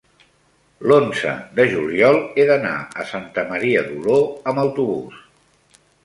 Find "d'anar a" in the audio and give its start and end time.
2.51-3.05